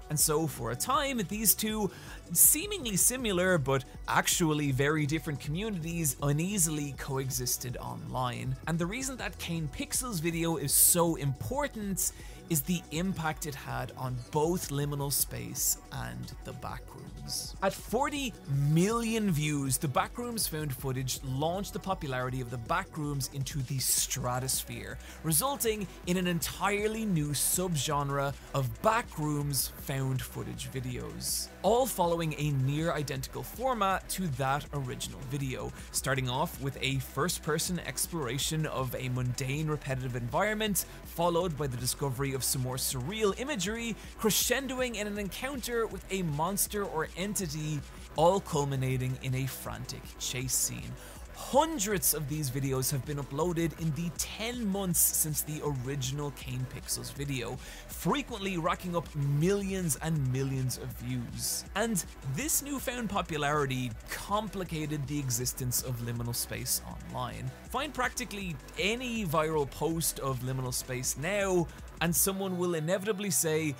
[0.09, 1.91] And so, for a time, these two
[2.33, 8.55] seemingly similar but actually very different communities uneasily coexisted online.
[8.67, 12.11] And the reason that Kane Pixels video is so important
[12.49, 17.55] is the impact it had on both liminal space and the backrooms.
[17.61, 18.33] At 40
[18.69, 24.97] million views, the backrooms found footage launched the popularity of the backrooms into the stratosphere,
[25.23, 32.93] resulting in an entirely new subgenre of backrooms found footage videos, all following a near
[32.93, 39.09] identical format to that original video, starting off with a first person exploration of a
[39.09, 45.07] mundane repetitive environment, followed by the discovery of of some more surreal imagery, crescendoing in
[45.07, 47.81] an encounter with a monster or entity,
[48.15, 50.93] all culminating in a frantic chase scene.
[51.35, 56.65] Hundreds of these videos have been uploaded in the 10 months since the original Kane
[56.75, 57.55] Pixels video,
[57.87, 61.63] frequently racking up millions and millions of views.
[61.75, 62.03] And
[62.35, 67.49] this newfound popularity complicated the existence of liminal space online.
[67.69, 71.67] Find practically any viral post of liminal space now,
[72.01, 73.75] and someone will inevitably say,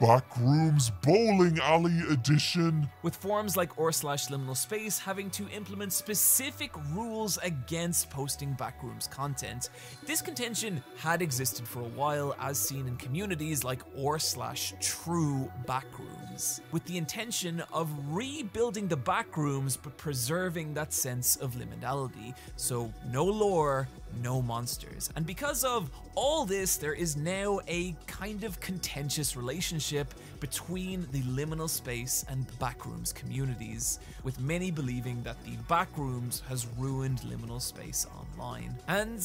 [0.00, 2.88] Backrooms Bowling Alley Edition.
[3.02, 9.08] With forums like or slash liminal space having to implement specific rules against posting backrooms
[9.08, 9.70] content.
[10.06, 15.50] This contention had existed for a while as seen in communities like or slash true
[15.66, 22.34] backrooms backrooms, with the intention of rebuilding the backrooms but preserving that sense of liminality.
[22.56, 23.88] So, no lore,
[24.22, 25.10] no monsters.
[25.16, 31.22] And because of all this, there is now a kind of contentious relationship between the
[31.22, 38.06] liminal space and backrooms communities, with many believing that the backrooms has ruined liminal space
[38.18, 38.74] online.
[38.88, 39.18] And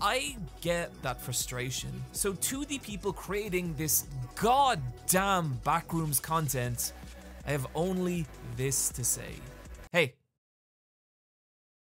[0.00, 1.90] I get that frustration.
[2.12, 6.92] So, to the people creating this goddamn backrooms content,
[7.46, 9.34] I have only this to say.
[9.92, 10.14] Hey,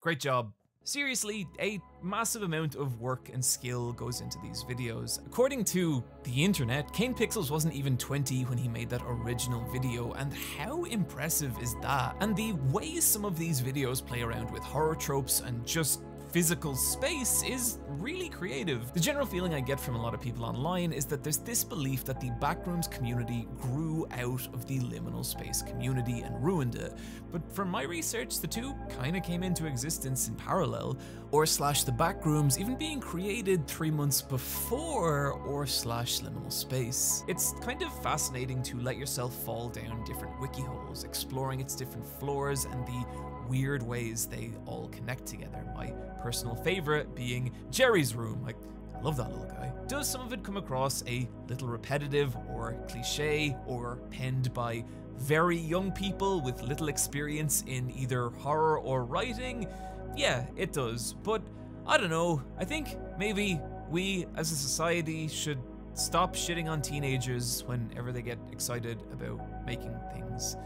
[0.01, 0.53] great job.
[0.87, 5.25] Seriously, a massive amount of work and skill goes into these videos.
[5.27, 10.13] According to the internet, Kane Pixels wasn't even 20 when he made that original video,
[10.13, 12.15] and how impressive is that?
[12.21, 16.03] And the way some of these videos play around with horror tropes and just
[16.35, 18.93] physical space is really creative.
[18.93, 21.63] The general feeling I get from a lot of people online is that there's this
[21.63, 26.93] belief that the Backrooms community grew out of the liminal space community and ruined it.
[27.31, 30.99] But from my research, the two kinda came into existence in parallel,
[31.31, 37.23] or slash the Backrooms even being created three months before or slash liminal space.
[37.29, 42.05] It's kind of fascinating to let yourself fall down different wiki holes, exploring its different
[42.19, 43.07] floors and the
[43.49, 45.65] weird ways they all connect together.
[45.75, 48.47] My personal favorite being Jerry's room.
[48.49, 48.55] I
[49.03, 49.73] love that little guy.
[49.87, 54.85] Does some of it come across a little repetitive or cliche or penned by
[55.19, 59.69] very young people with little experience in either horror or writing?
[60.17, 61.15] Yeah, it does.
[61.23, 61.43] But
[61.87, 62.43] I don't know.
[62.59, 65.59] I think maybe we as a society should
[65.93, 70.57] stop shitting on teenagers whenever they get excited about making things.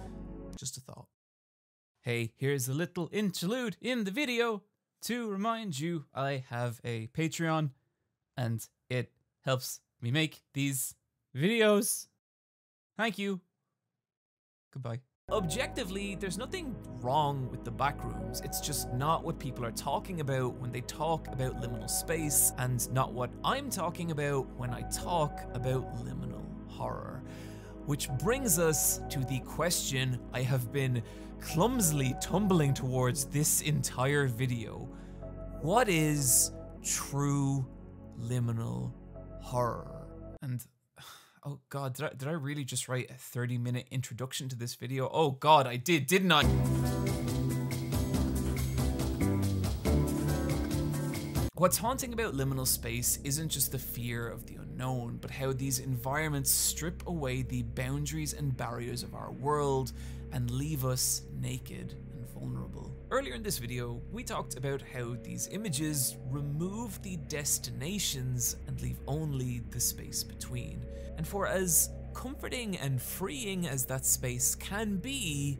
[0.57, 1.08] Just a thought.
[2.09, 4.62] Hey, here's a little interlude in the video
[5.03, 7.73] to remind you I have a Patreon
[8.35, 9.12] and it
[9.44, 10.94] helps me make these
[11.37, 12.07] videos.
[12.97, 13.42] Thank you.
[14.73, 15.01] Goodbye.
[15.31, 18.42] Objectively, there's nothing wrong with the backrooms.
[18.42, 22.90] It's just not what people are talking about when they talk about liminal space, and
[22.90, 27.23] not what I'm talking about when I talk about liminal horror.
[27.88, 31.03] Which brings us to the question I have been
[31.40, 34.87] clumsily tumbling towards this entire video.
[35.62, 36.53] What is
[36.85, 37.66] true
[38.20, 38.92] liminal
[39.40, 40.07] horror?
[40.42, 40.62] And
[41.46, 44.74] oh god, did I, did I really just write a 30 minute introduction to this
[44.74, 45.09] video?
[45.11, 46.42] Oh god, I did, didn't I?
[51.59, 55.81] What's haunting about liminal space isn't just the fear of the unknown, but how these
[55.81, 59.90] environments strip away the boundaries and barriers of our world
[60.31, 62.94] and leave us naked and vulnerable.
[63.11, 69.01] Earlier in this video, we talked about how these images remove the destinations and leave
[69.09, 70.81] only the space between.
[71.16, 75.59] And for as comforting and freeing as that space can be,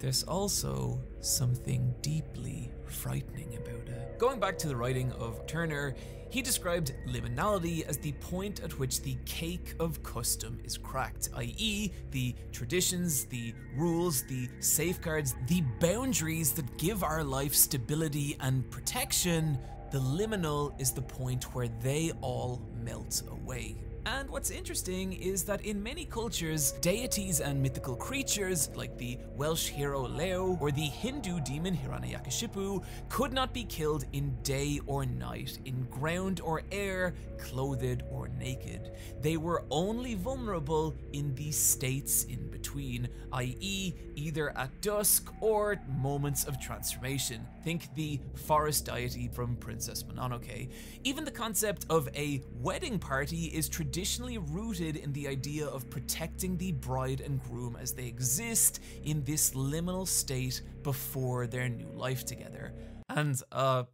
[0.00, 4.18] there's also something deeply frightening about it.
[4.18, 5.94] Going back to the writing of Turner,
[6.32, 11.92] he described liminality as the point at which the cake of custom is cracked, i.e.,
[12.10, 19.58] the traditions, the rules, the safeguards, the boundaries that give our life stability and protection.
[19.90, 23.76] The liminal is the point where they all melt away.
[24.04, 29.68] And what's interesting is that in many cultures, deities and mythical creatures, like the Welsh
[29.68, 35.60] hero Lleu or the Hindu demon Hiranyakashipu, could not be killed in day or night,
[35.66, 38.90] in ground or air, clothed or naked.
[39.20, 46.44] They were only vulnerable in the states in between, i.e., either at dusk or moments
[46.44, 47.46] of transformation.
[47.62, 50.70] Think the forest deity from Princess Mononoke.
[51.04, 53.91] Even the concept of a wedding party is traditionally
[54.38, 59.50] rooted in the idea of protecting the bride and groom as they exist in this
[59.50, 62.72] liminal state before their new life together.
[63.08, 63.84] And, uh,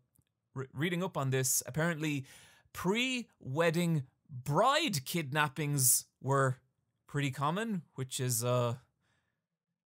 [0.54, 2.26] re- reading up on this, apparently
[2.72, 6.58] pre wedding bride kidnappings were
[7.08, 8.76] pretty common, which is, uh,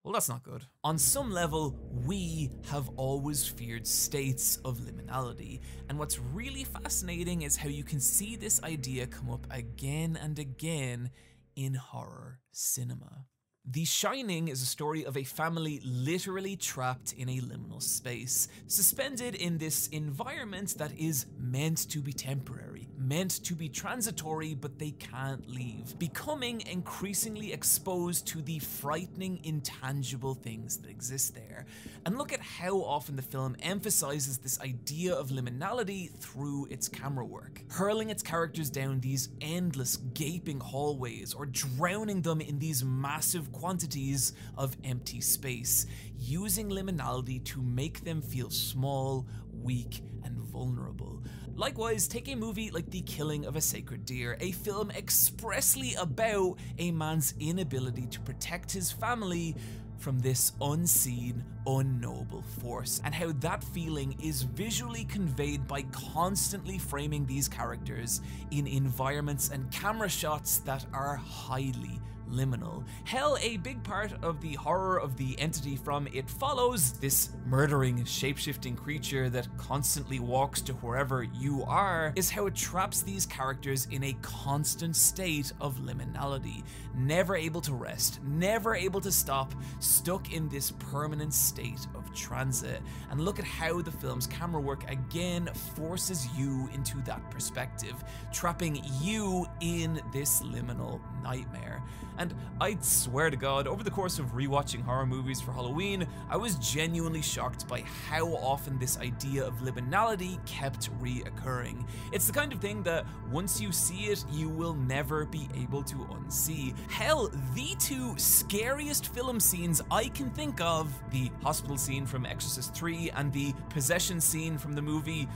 [0.05, 0.65] well, that's not good.
[0.83, 7.57] On some level, we have always feared states of liminality, and what's really fascinating is
[7.57, 11.11] how you can see this idea come up again and again
[11.55, 13.27] in horror cinema.
[13.71, 19.37] The Shining is a story of a family literally trapped in a liminal space, suspended
[19.37, 24.91] in this environment that is meant to be temporary, meant to be transitory, but they
[24.91, 31.65] can't leave, becoming increasingly exposed to the frightening, intangible things that exist there.
[32.05, 37.25] And look at how often the film emphasizes this idea of liminality through its camera
[37.25, 43.52] work, hurling its characters down these endless, gaping hallways or drowning them in these massive
[43.53, 45.87] quantities of empty space,
[46.19, 51.23] using liminality to make them feel small, weak, and vulnerable.
[51.55, 56.59] Likewise, take a movie like The Killing of a Sacred Deer, a film expressly about
[56.79, 59.55] a man's inability to protect his family
[59.99, 67.25] from this unseen, unknowable force, and how that feeling is visually conveyed by constantly framing
[67.25, 72.01] these characters in environments and camera shots that are highly
[72.33, 72.85] liminal.
[73.05, 78.05] Hell, a big part of the horror of the entity from It Follows, this murdering,
[78.05, 83.87] shapeshifting creature that constantly walks to wherever you are, is how it traps these characters
[83.91, 86.65] in a constant state of liminality,
[86.95, 92.81] never able to rest, never able to stop, stuck in this permanent state of transit.
[93.11, 95.47] And look at how the film's camera work again
[95.77, 98.03] forces you into that perspective,
[98.33, 101.83] trapping you in this liminal nightmare.
[102.19, 106.37] And I'd swear to God, over the course of rewatching horror movies for Halloween, I
[106.37, 111.87] was genuinely shocked by how often this idea of liminality kept reoccurring.
[112.13, 115.83] It's the kind of thing that once you see it, you will never be able
[115.85, 116.75] to unsee.
[116.91, 122.75] Hell, the two scariest film scenes I can think of the hospital scene from Exorcist
[122.75, 125.29] 3 and the possession scene from the movie.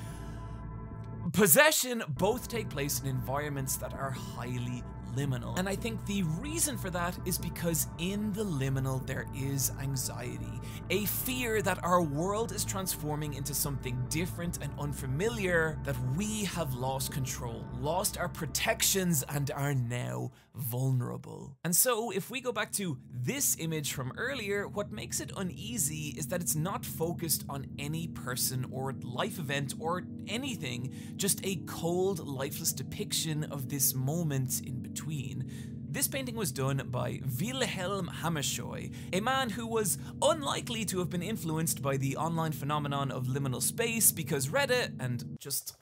[1.32, 4.82] Possession both take place in environments that are highly
[5.16, 5.58] liminal.
[5.58, 10.60] And I think the reason for that is because in the liminal there is anxiety,
[10.90, 16.74] a fear that our world is transforming into something different and unfamiliar, that we have
[16.74, 21.54] lost control, lost our protections, and are now vulnerable.
[21.64, 26.14] And so, if we go back to this image from earlier, what makes it uneasy
[26.16, 31.56] is that it's not focused on any person or life event or anything, just a
[31.66, 35.05] cold, lifeless depiction of this moment in between.
[35.06, 41.22] This painting was done by Wilhelm Hammershøi, a man who was unlikely to have been
[41.22, 45.76] influenced by the online phenomenon of liminal space because Reddit and just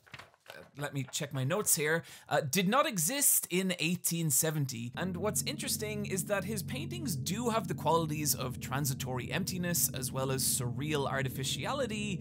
[0.51, 4.93] uh, let me check my notes here, uh, did not exist in 1870.
[4.97, 10.12] And what's interesting is that his paintings do have the qualities of transitory emptiness as
[10.12, 12.20] well as surreal artificiality,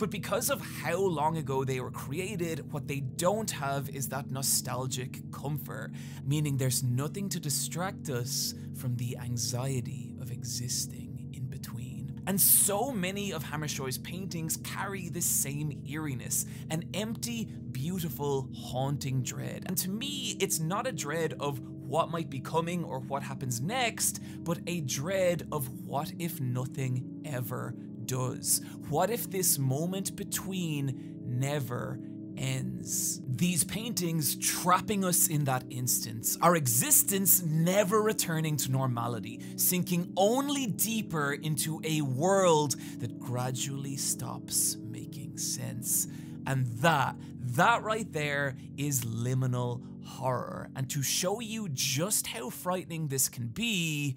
[0.00, 4.30] but because of how long ago they were created, what they don't have is that
[4.30, 5.92] nostalgic comfort,
[6.24, 12.22] meaning there's nothing to distract us from the anxiety of existing in between.
[12.26, 19.64] And so many of Hammershøi's paintings carry this same eeriness, an empty, beautiful, haunting dread.
[19.66, 23.60] And to me, it's not a dread of what might be coming or what happens
[23.60, 27.74] next, but a dread of what if nothing ever
[28.10, 28.60] does?
[28.88, 32.00] What if this moment between never
[32.36, 33.20] ends?
[33.24, 40.66] These paintings trapping us in that instance, our existence never returning to normality, sinking only
[40.66, 46.08] deeper into a world that gradually stops making sense.
[46.48, 47.14] And that,
[47.54, 50.68] that right there is liminal horror.
[50.74, 54.16] And to show you just how frightening this can be,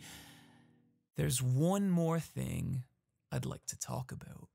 [1.15, 2.81] there's one more thing
[3.33, 4.47] I'd like to talk about.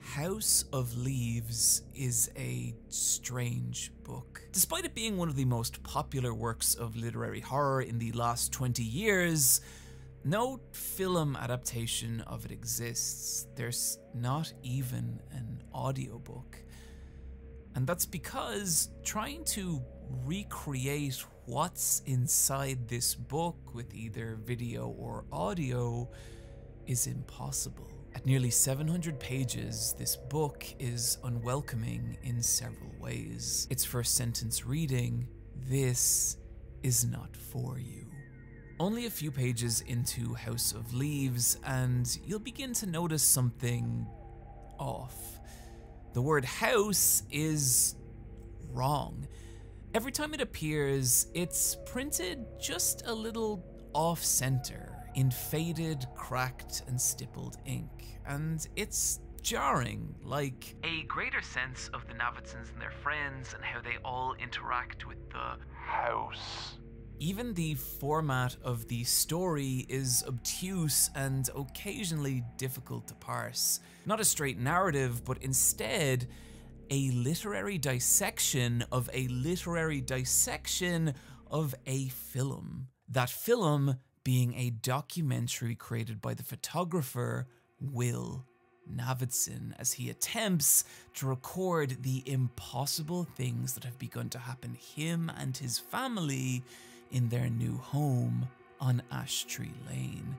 [0.00, 4.40] House of Leaves is a strange book.
[4.52, 8.50] Despite it being one of the most popular works of literary horror in the last
[8.50, 9.60] 20 years,
[10.24, 13.46] no film adaptation of it exists.
[13.54, 16.56] There's not even an audiobook.
[17.74, 19.82] And that's because trying to
[20.24, 26.08] recreate what's inside this book with either video or audio
[26.88, 27.86] is impossible.
[28.14, 33.68] At nearly 700 pages, this book is unwelcoming in several ways.
[33.70, 35.28] Its first sentence reading,
[35.68, 36.38] This
[36.82, 38.06] is not for you.
[38.80, 44.06] Only a few pages into House of Leaves, and you'll begin to notice something
[44.78, 45.38] off.
[46.14, 47.96] The word house is
[48.72, 49.28] wrong.
[49.94, 54.87] Every time it appears, it's printed just a little off center
[55.18, 62.14] in faded, cracked, and stippled ink, and it's jarring, like a greater sense of the
[62.14, 66.78] Navidsons and their friends and how they all interact with the house.
[67.18, 73.80] Even the format of the story is obtuse and occasionally difficult to parse.
[74.06, 76.28] Not a straight narrative, but instead
[76.90, 81.14] a literary dissection of a literary dissection
[81.50, 82.86] of a film.
[83.08, 87.46] That film being a documentary created by the photographer
[87.80, 88.44] Will
[88.86, 95.30] Navidson as he attempts to record the impossible things that have begun to happen him
[95.38, 96.62] and his family
[97.10, 98.48] in their new home
[98.80, 100.36] on Ash Tree Lane.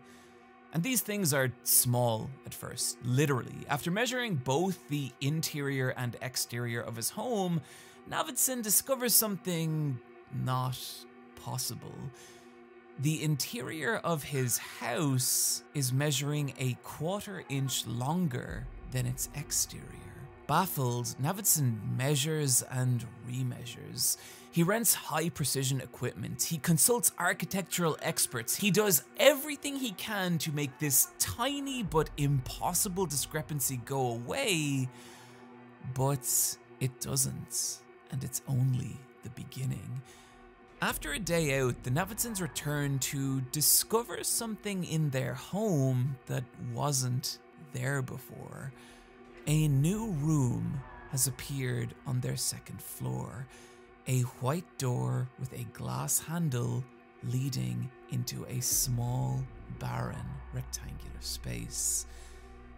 [0.71, 3.65] And these things are small at first, literally.
[3.67, 7.61] After measuring both the interior and exterior of his home,
[8.07, 9.99] Navidson discovers something
[10.43, 10.79] not
[11.35, 11.95] possible.
[13.01, 19.85] The interior of his house is measuring a quarter inch longer than its exterior.
[20.47, 24.17] Baffled, Navidson measures and remeasures.
[24.51, 26.43] He rents high precision equipment.
[26.43, 28.57] He consults architectural experts.
[28.57, 34.89] He does everything he can to make this tiny but impossible discrepancy go away.
[35.93, 37.77] But it doesn't,
[38.11, 40.01] and it's only the beginning.
[40.81, 47.39] After a day out, the Navidsons return to discover something in their home that wasn't
[47.73, 48.71] there before.
[49.45, 50.79] A new room
[51.11, 53.45] has appeared on their second floor,
[54.07, 56.81] a white door with a glass handle
[57.25, 59.43] leading into a small,
[59.79, 62.05] barren, rectangular space.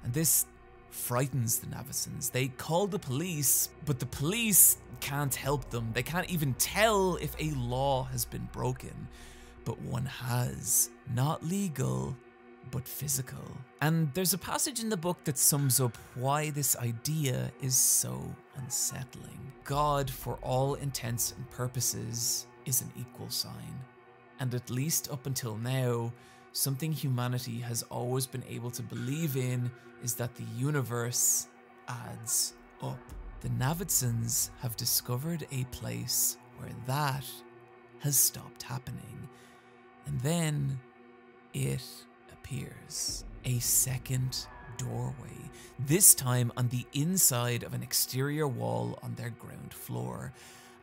[0.03, 0.47] And this
[0.89, 2.31] frightens the Navidsons.
[2.31, 5.91] They call the police, but the police can't help them.
[5.93, 9.07] They can't even tell if a law has been broken.
[9.65, 10.89] But one has.
[11.13, 12.15] Not legal,
[12.71, 13.43] but physical.
[13.81, 18.23] And there's a passage in the book that sums up why this idea is so
[18.55, 19.51] unsettling.
[19.65, 23.79] God, for all intents and purposes, is an equal sign.
[24.39, 26.11] And at least up until now,
[26.53, 29.71] something humanity has always been able to believe in
[30.03, 31.47] is that the universe
[31.87, 32.99] adds up.
[33.41, 37.25] The Navidsons have discovered a place where that
[37.99, 39.27] has stopped happening.
[40.05, 40.79] And then
[41.53, 41.83] it
[42.31, 44.45] appears a second
[44.77, 50.33] doorway, this time on the inside of an exterior wall on their ground floor.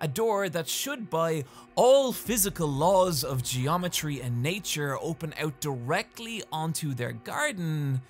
[0.01, 1.45] A door that should, by
[1.77, 8.01] all physical laws of geometry and nature, open out directly onto their garden.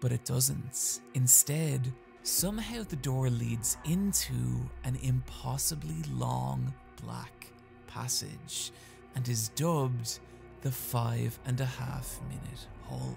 [0.00, 1.00] But it doesn't.
[1.14, 1.92] Instead,
[2.26, 6.74] somehow the door leads into an impossibly long
[7.04, 7.46] black
[7.86, 8.72] passage
[9.14, 10.18] and is dubbed
[10.62, 13.14] the five and a half minute hallway.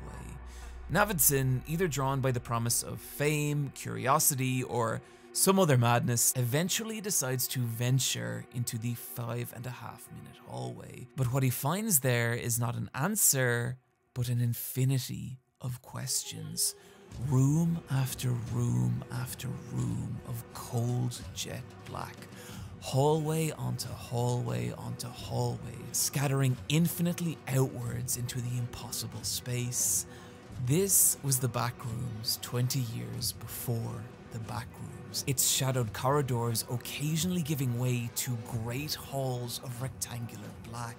[0.92, 5.02] Navidson, either drawn by the promise of fame, curiosity, or
[5.34, 11.08] some other madness, eventually decides to venture into the five and a half minute hallway.
[11.16, 13.78] But what he finds there is not an answer,
[14.14, 16.76] but an infinity of questions.
[17.28, 22.16] Room after room after room of cold jet black.
[22.80, 30.06] Hallway onto hallway onto hallway, scattering infinitely outwards into the impossible space.
[30.66, 34.02] This was the back rooms 20 years before
[34.32, 40.98] the back rooms, Its shadowed corridors occasionally giving way to great halls of rectangular black,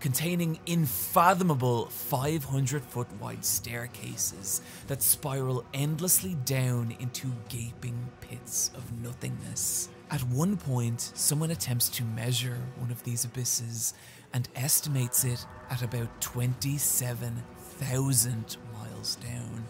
[0.00, 9.88] containing unfathomable 500 foot wide staircases that spiral endlessly down into gaping pits of nothingness.
[10.10, 13.92] At one point, someone attempts to measure one of these abysses
[14.32, 19.64] and estimates it at about 27,000 miles down,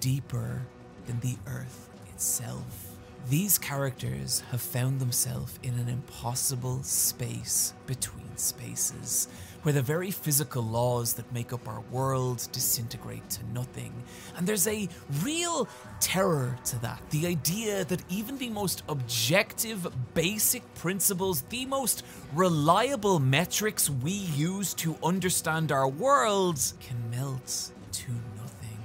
[0.00, 0.66] deeper
[1.06, 2.93] than the Earth itself.
[3.30, 9.28] These characters have found themselves in an impossible space between spaces,
[9.62, 13.94] where the very physical laws that make up our world disintegrate to nothing.
[14.36, 14.90] And there's a
[15.22, 15.66] real
[16.00, 17.00] terror to that.
[17.10, 22.04] The idea that even the most objective, basic principles, the most
[22.34, 28.78] reliable metrics we use to understand our world can melt to nothing.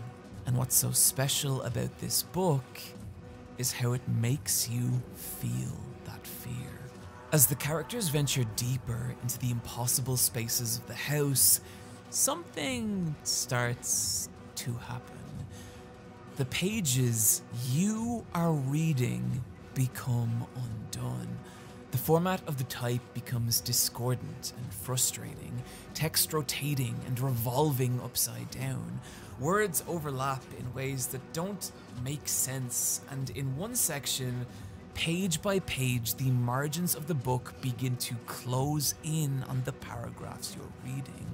[0.45, 2.63] And what's so special about this book
[3.59, 6.55] is how it makes you feel that fear.
[7.31, 11.61] As the characters venture deeper into the impossible spaces of the house,
[12.09, 15.17] something starts to happen.
[16.37, 19.43] The pages you are reading
[19.75, 21.37] become undone.
[21.91, 25.63] The format of the type becomes discordant and frustrating,
[25.95, 29.01] text rotating and revolving upside down.
[29.39, 31.71] Words overlap in ways that don't
[32.03, 34.45] make sense, and in one section,
[34.93, 40.55] page by page, the margins of the book begin to close in on the paragraphs
[40.55, 41.25] you're reading,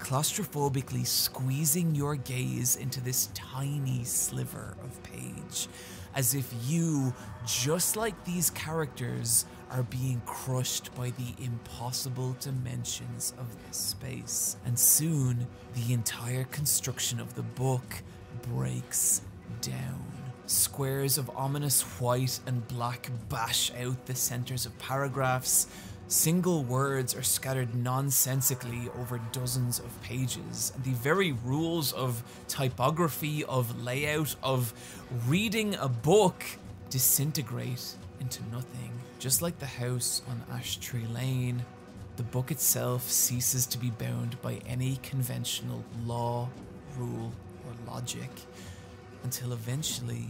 [0.00, 5.68] claustrophobically squeezing your gaze into this tiny sliver of page,
[6.16, 7.14] as if you,
[7.46, 9.44] just like these characters,
[9.74, 14.56] are being crushed by the impossible dimensions of this space.
[14.64, 18.02] And soon, the entire construction of the book
[18.48, 19.22] breaks
[19.60, 20.04] down.
[20.46, 25.66] Squares of ominous white and black bash out the centers of paragraphs.
[26.06, 33.42] Single words are scattered nonsensically over dozens of pages, and the very rules of typography,
[33.44, 34.72] of layout, of
[35.26, 36.44] reading a book
[36.90, 38.93] disintegrate into nothing.
[39.18, 41.64] Just like the house on Ashtree Lane,
[42.16, 46.48] the book itself ceases to be bound by any conventional law,
[46.96, 47.32] rule,
[47.66, 48.30] or logic
[49.22, 50.28] until eventually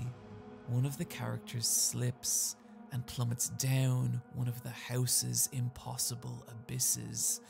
[0.68, 2.56] one of the characters slips
[2.92, 7.40] and plummets down one of the house's impossible abysses,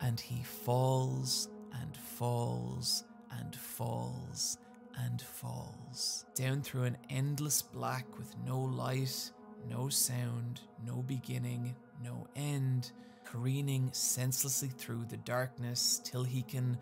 [0.00, 1.48] and he falls
[1.82, 3.04] and falls
[3.40, 4.58] and falls
[4.96, 9.32] and falls down through an endless black with no light,
[9.68, 12.92] no sound, no beginning, no end,
[13.24, 16.78] careening senselessly through the darkness till he can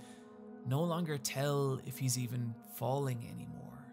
[0.67, 3.87] no longer tell if he's even falling anymore,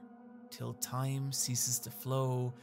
[0.50, 2.54] till time ceases to flow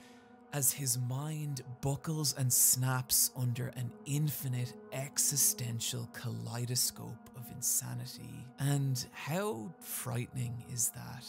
[0.52, 8.46] as his mind buckles and snaps under an infinite existential kaleidoscope of insanity.
[8.58, 11.26] And how frightening is that?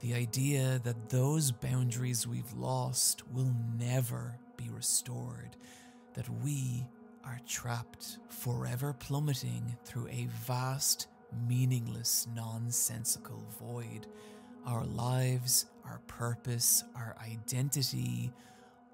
[0.00, 5.56] The idea that those boundaries we've lost will never be restored,
[6.14, 6.86] that we
[7.24, 11.08] are trapped, forever plummeting through a vast,
[11.48, 14.06] meaningless, nonsensical void.
[14.66, 18.32] Our lives, our purpose, our identity,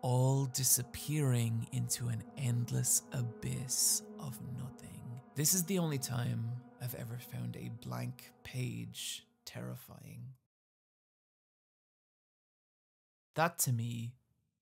[0.02, 5.00] all disappearing into an endless abyss of nothing.
[5.34, 6.50] This is the only time
[6.80, 10.22] I've ever found a blank page terrifying.
[13.34, 14.14] That to me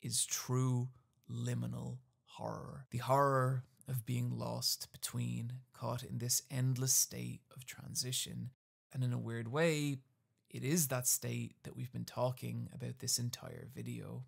[0.02, 0.88] is true
[1.30, 2.86] liminal horror.
[2.90, 8.50] The horror of being lost between, caught in this endless state of transition.
[8.92, 9.98] And in a weird way,
[10.48, 14.24] it is that state that we've been talking about this entire video.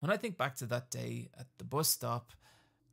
[0.00, 2.32] When I think back to that day at the bus stop,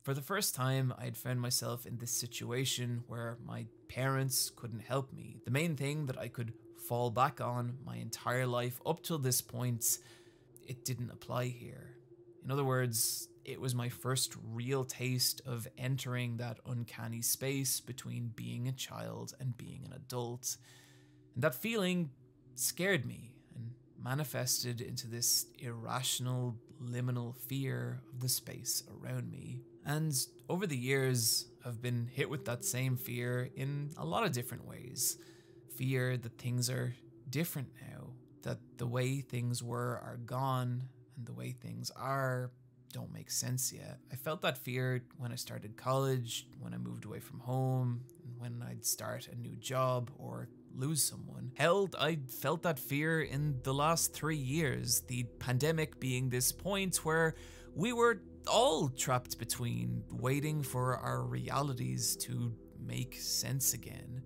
[0.02, 4.82] for the first time, I had found myself in this situation where my parents couldn't
[4.82, 5.38] help me.
[5.44, 6.52] The main thing that I could
[6.88, 9.98] fall back on my entire life up till this point,
[10.66, 11.96] it didn't apply here.
[12.44, 18.32] In other words, it was my first real taste of entering that uncanny space between
[18.34, 20.56] being a child and being an adult.
[21.34, 22.10] And that feeling
[22.54, 23.72] scared me and
[24.02, 29.60] manifested into this irrational, liminal fear of the space around me.
[29.86, 30.14] And
[30.48, 34.66] over the years, I've been hit with that same fear in a lot of different
[34.66, 35.18] ways.
[35.76, 36.94] Fear that things are
[37.28, 38.10] different now,
[38.42, 42.50] that the way things were are gone, and the way things are
[42.92, 43.98] don't make sense yet.
[44.12, 48.04] I felt that fear when I started college, when I moved away from home,
[48.38, 51.50] when I'd start a new job or lose someone.
[51.56, 56.96] Hell, I felt that fear in the last three years, the pandemic being this point
[57.04, 57.34] where
[57.74, 64.22] we were all trapped between waiting for our realities to make sense again.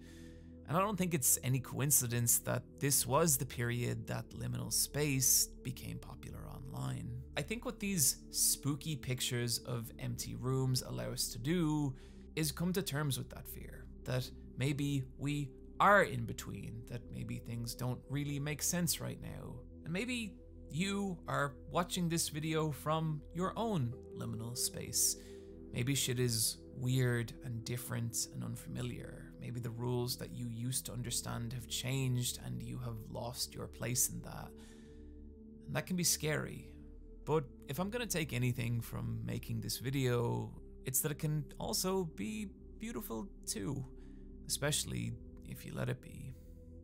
[0.68, 5.46] And I don't think it's any coincidence that this was the period that liminal space
[5.62, 7.10] became popular online.
[7.38, 11.94] I think what these spooky pictures of empty rooms allow us to do
[12.36, 13.86] is come to terms with that fear.
[14.04, 15.50] That maybe we
[15.80, 19.54] are in between, that maybe things don't really make sense right now.
[19.84, 20.34] And maybe
[20.70, 25.16] you are watching this video from your own liminal space.
[25.72, 29.27] Maybe shit is weird and different and unfamiliar.
[29.40, 33.66] Maybe the rules that you used to understand have changed and you have lost your
[33.66, 34.50] place in that.
[35.66, 36.72] And that can be scary.
[37.24, 40.50] But if I'm gonna take anything from making this video,
[40.84, 43.84] it's that it can also be beautiful too,
[44.46, 45.12] especially
[45.46, 46.34] if you let it be.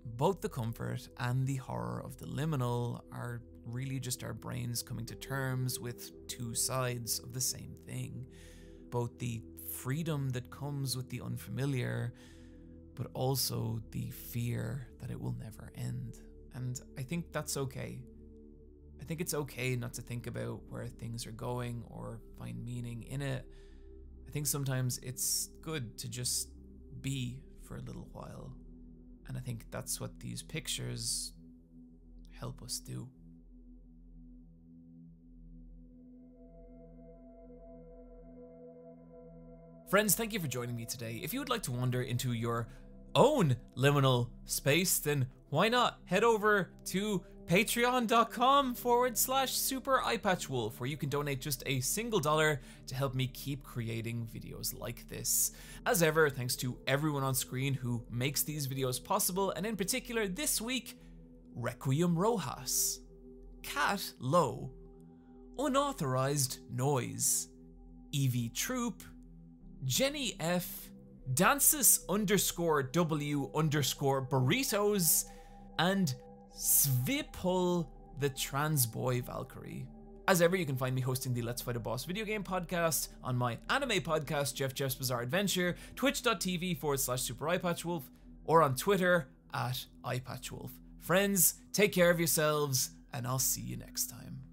[0.05, 5.07] Both the comfort and the horror of the liminal are really just our brains coming
[5.07, 8.27] to terms with two sides of the same thing.
[8.91, 9.43] Both the
[9.73, 12.13] freedom that comes with the unfamiliar,
[12.95, 16.19] but also the fear that it will never end.
[16.55, 18.01] And I think that's okay.
[19.01, 23.03] I think it's okay not to think about where things are going or find meaning
[23.03, 23.45] in it.
[24.27, 26.49] I think sometimes it's good to just
[27.01, 28.53] be for a little while.
[29.27, 31.33] And I think that's what these pictures
[32.39, 33.09] help us do.
[39.89, 41.21] Friends, thank you for joining me today.
[41.23, 42.69] If you would like to wander into your
[43.15, 50.89] own liminal space, then why not head over to patreon.com forward slash super eyepatchwolf where
[50.89, 55.53] you can donate just a single dollar to help me keep creating videos like this.
[55.85, 60.27] As ever, thanks to everyone on screen who makes these videos possible, and in particular
[60.27, 60.99] this week,
[61.55, 63.01] Requiem Rojas,
[63.63, 64.73] Cat Low,
[65.59, 67.49] Unauthorized Noise,
[68.11, 69.03] Evie Troop,
[69.85, 70.89] Jenny F,
[71.33, 75.25] Dances underscore W underscore burritos,
[75.79, 76.15] and
[76.55, 77.87] Svipul
[78.21, 79.87] the trans boy Valkyrie.
[80.29, 83.09] As ever, you can find me hosting the Let's Fight a Boss video game podcast
[83.23, 88.03] on my anime podcast, Jeff Jeff's Bizarre Adventure, twitch.tv forward slash super eyepatchwolf,
[88.45, 90.71] or on Twitter at eyepatchwolf.
[91.01, 94.44] Friends, take care of yourselves, and I'll see you next time.